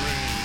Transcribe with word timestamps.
rain. 0.00 0.37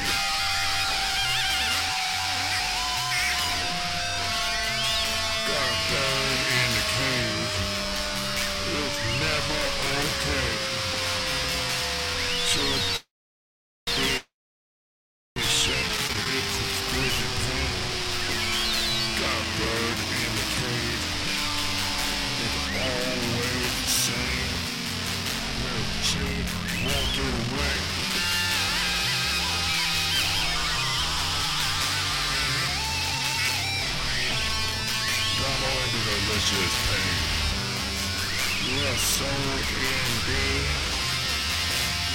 with 38.66 39.00
soul 39.00 39.28
in 39.28 40.12
thee. 40.26 40.64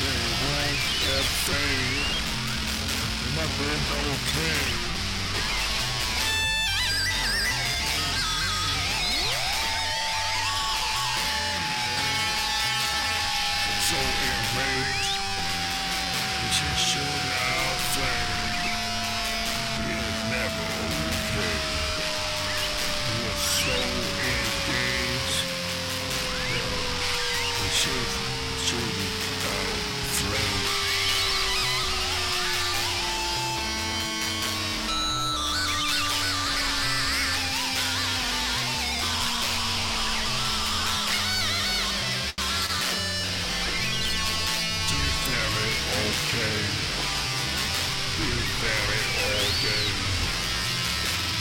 The 0.00 0.14
never 3.36 3.72
okay. 4.12 4.87
game. 46.08 46.76
Is 48.18 48.48
there 48.62 48.88
all? 49.28 49.92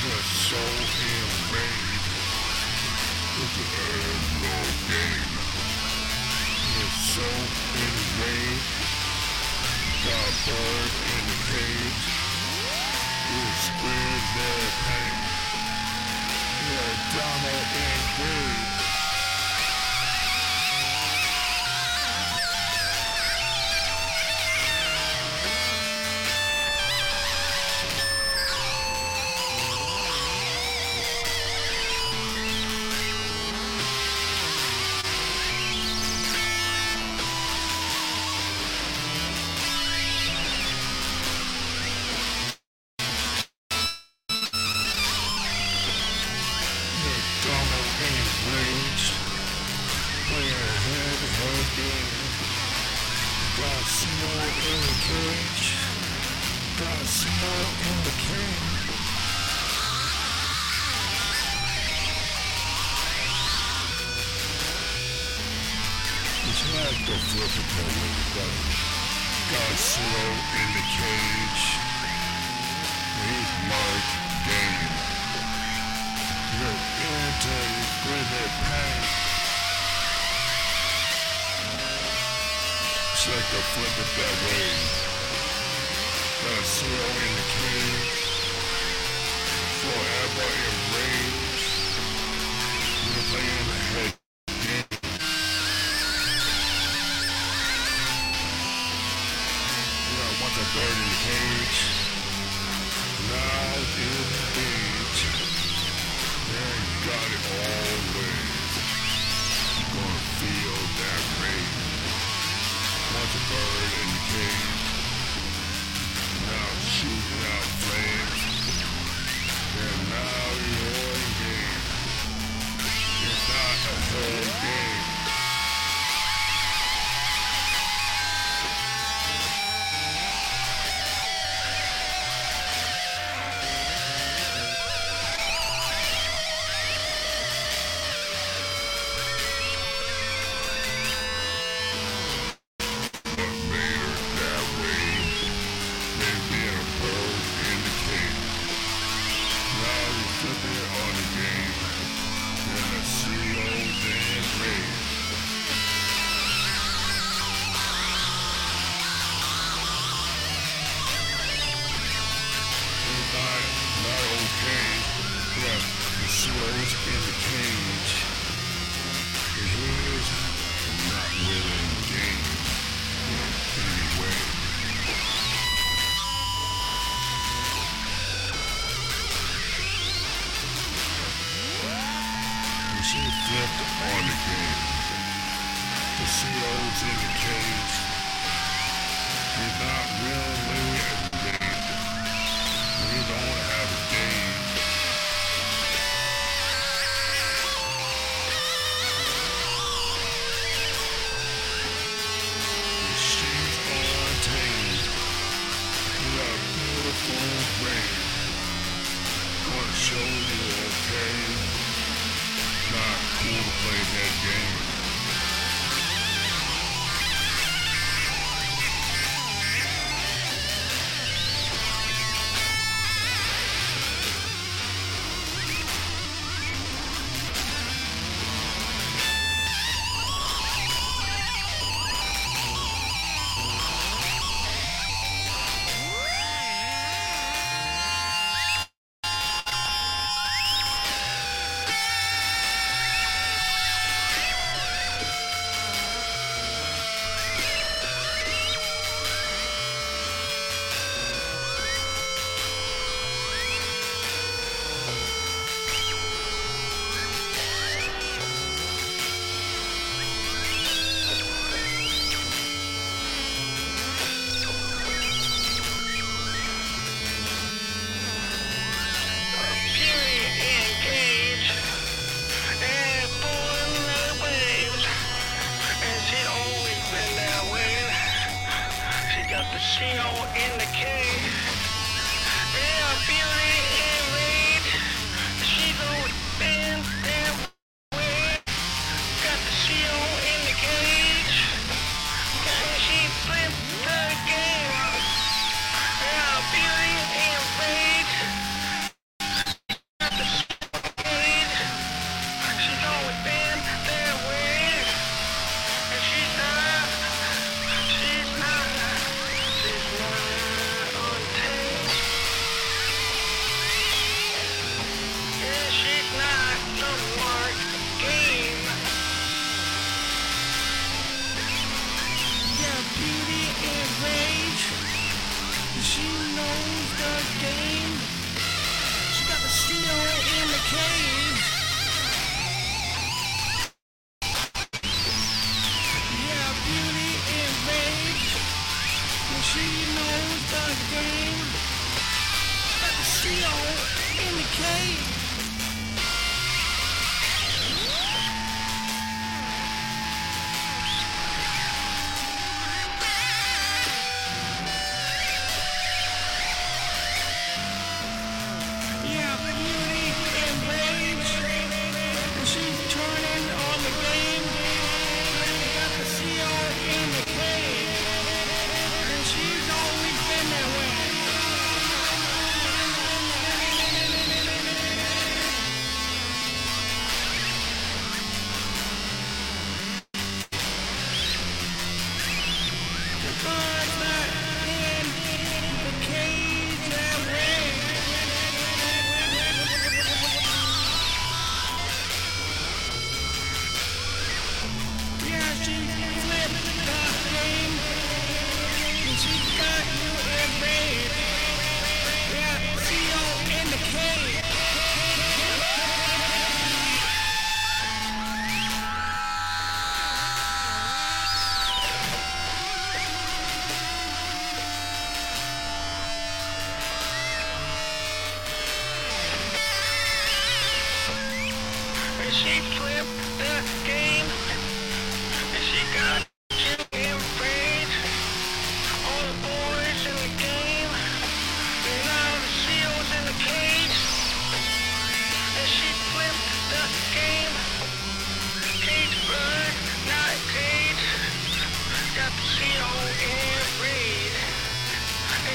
The 0.04 0.18
soul 0.46 0.80
in 1.08 1.30
me 1.52 1.98
an 3.38 4.68
game. 4.92 5.31
The 6.75 6.88
soul 7.16 7.46
in 7.80 7.94
the 7.96 8.38
bird 10.48 10.94
in 11.12 11.24
the 11.28 11.40
cage, 11.52 12.08
their 14.36 14.70
pain. 14.88 15.20
The 16.68 16.88
in. 18.18 18.76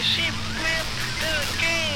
She 0.01 0.23
flipped 0.23 1.21
the 1.21 1.61
game. 1.61 1.92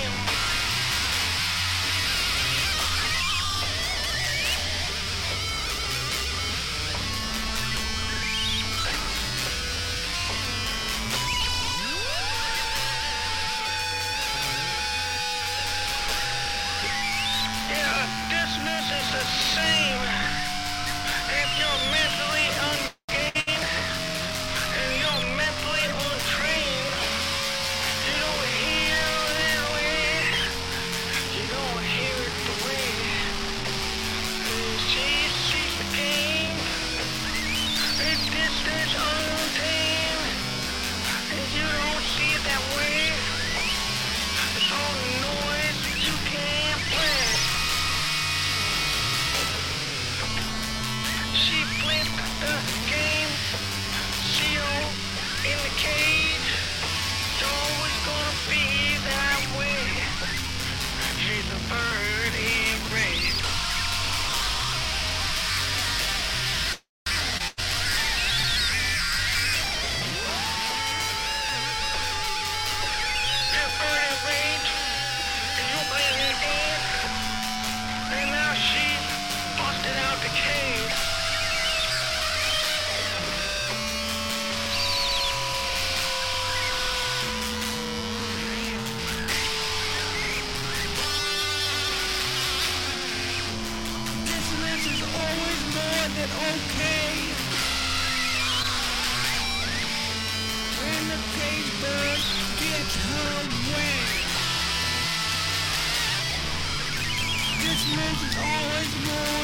nightmare 108.86 109.35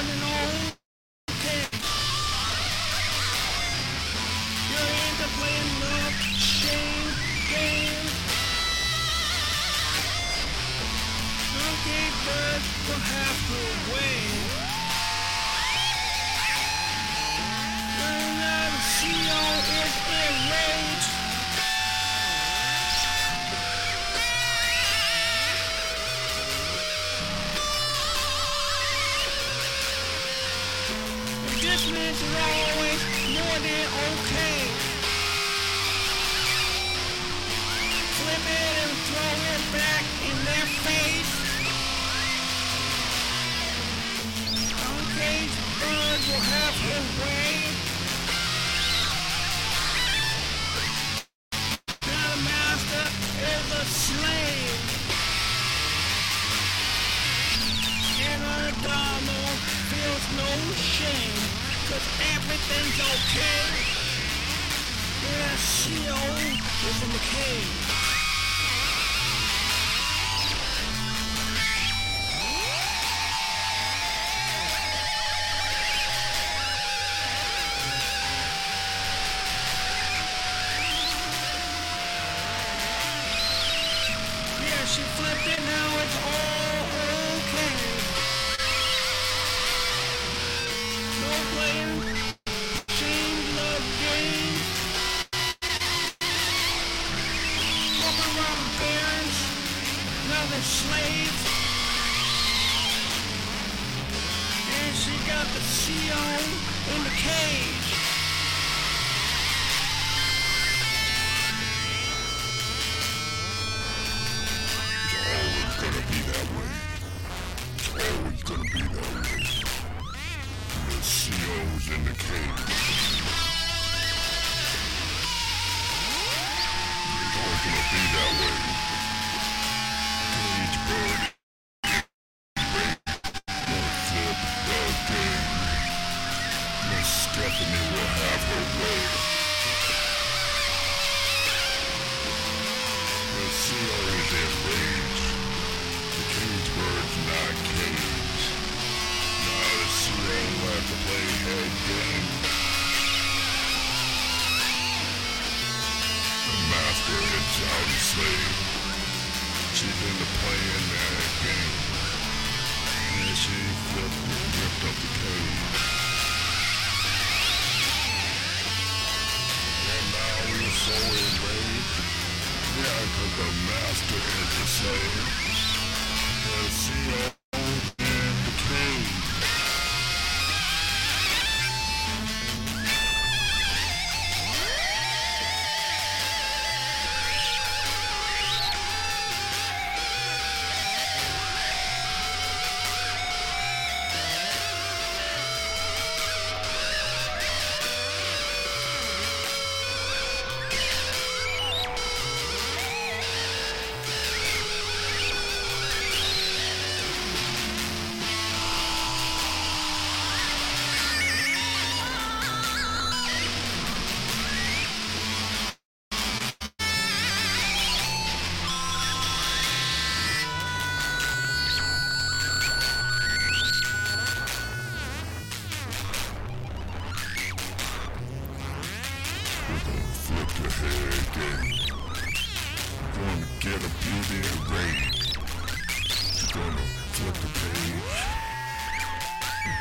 Try 39.04 39.51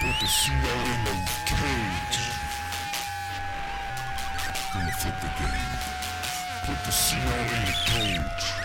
Put 0.01 0.19
the 0.19 0.25
sewer 0.25 0.55
in 0.55 1.03
the 1.05 1.11
cage. 1.45 2.19
Gonna 4.73 4.91
flip 4.93 5.13
the 5.21 5.27
game. 5.37 5.77
Put 6.65 6.83
the 6.85 6.91
sewer 6.91 7.19
in 7.21 7.65
the 7.67 7.75
cage. 7.85 8.60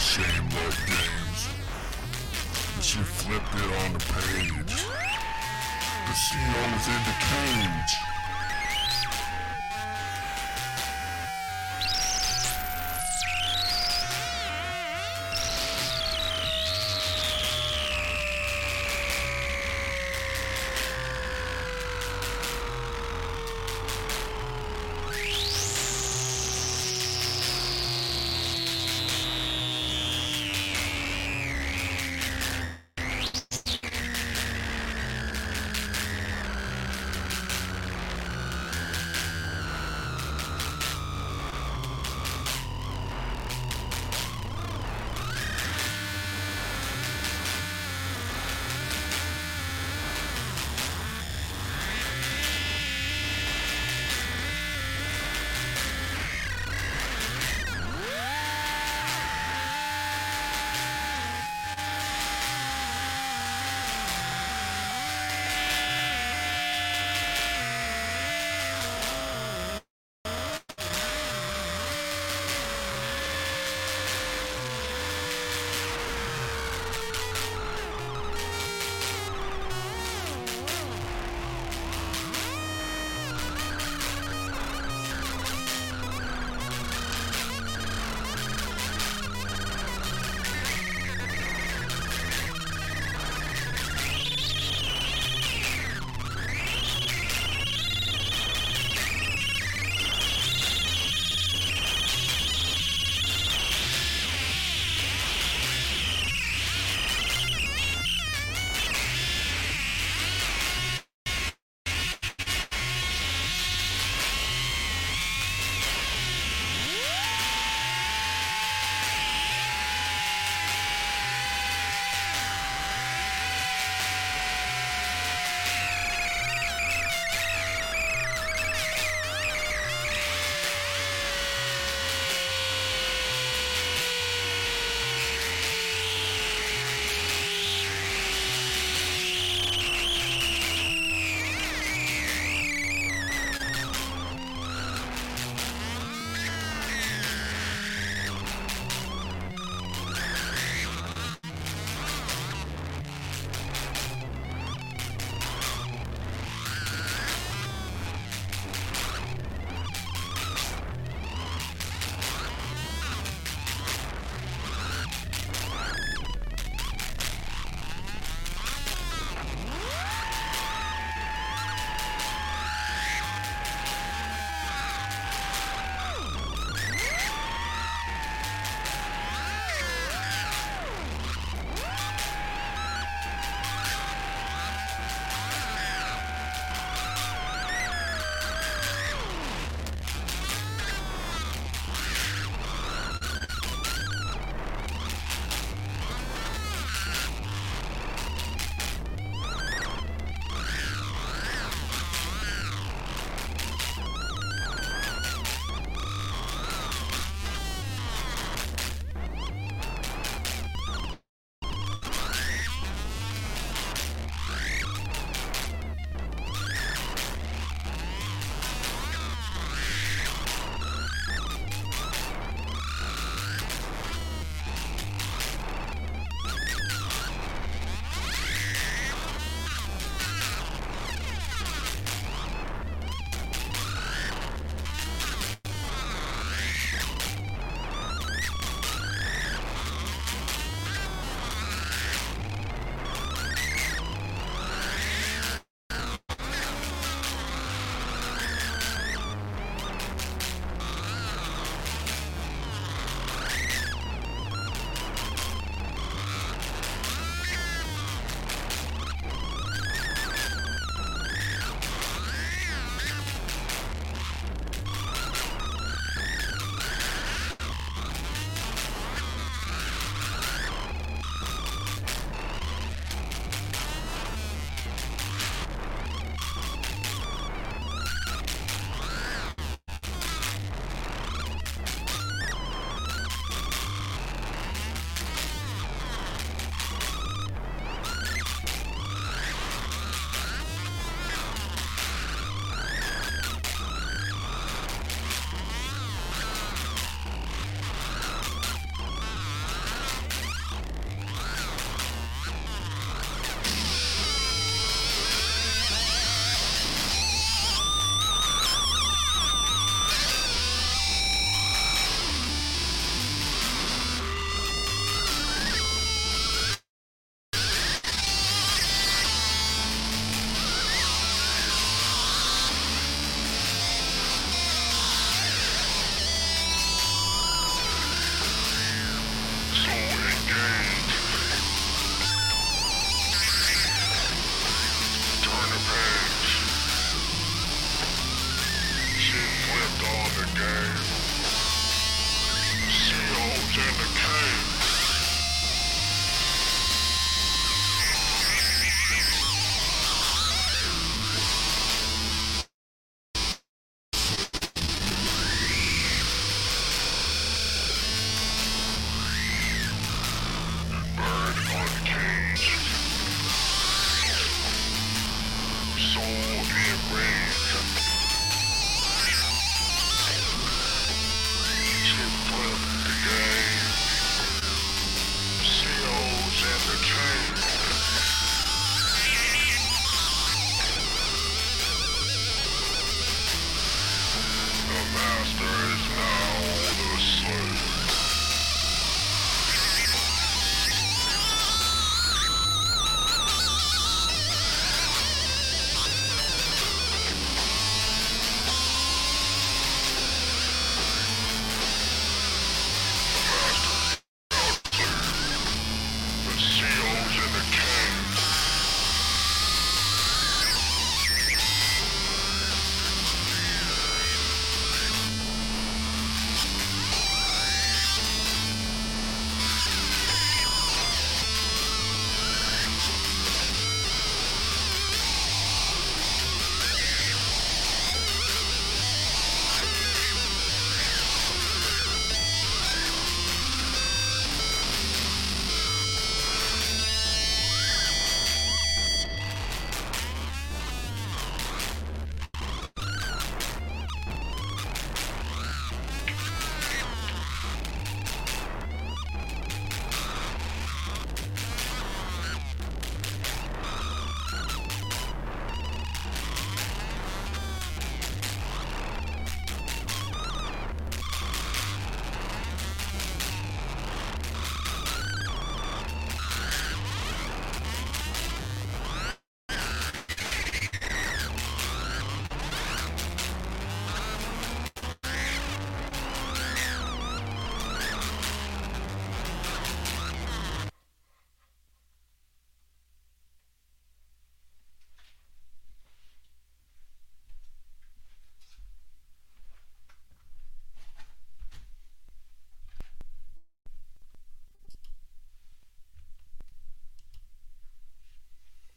same 0.00 0.48
love 0.56 0.80
games. 0.86 1.48
But 2.74 2.84
she 2.84 2.98
flipped 3.00 3.54
it 3.54 3.70
on 3.84 3.92
the 3.92 3.98
page. 3.98 4.80
The 6.06 6.14
CEO 6.16 6.56
always 6.64 6.88
in 6.88 7.02
the 7.04 7.16
cage. 7.28 8.09